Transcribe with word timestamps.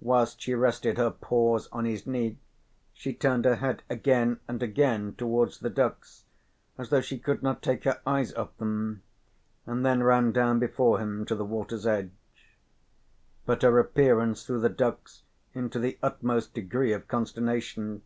Whilst 0.00 0.40
she 0.40 0.54
rested 0.54 0.96
her 0.96 1.10
paws 1.10 1.68
on 1.70 1.84
his 1.84 2.06
knee 2.06 2.38
she 2.94 3.12
turned 3.12 3.44
her 3.44 3.56
head 3.56 3.82
again 3.90 4.40
and 4.48 4.62
again 4.62 5.14
towards 5.18 5.58
the 5.58 5.68
ducks 5.68 6.24
as 6.78 6.88
though 6.88 7.02
she 7.02 7.18
could 7.18 7.42
not 7.42 7.60
take 7.60 7.84
her 7.84 8.00
eyes 8.06 8.32
off 8.32 8.56
them, 8.56 9.02
and 9.66 9.84
then 9.84 10.02
ran 10.02 10.32
down 10.32 10.60
before 10.60 10.98
him 10.98 11.26
to 11.26 11.34
the 11.34 11.44
water's 11.44 11.86
edge. 11.86 12.52
But 13.44 13.60
her 13.60 13.78
appearance 13.78 14.46
threw 14.46 14.60
the 14.60 14.70
ducks 14.70 15.24
into 15.52 15.78
the 15.78 15.98
utmost 16.02 16.54
degree 16.54 16.94
of 16.94 17.06
consternation. 17.06 18.00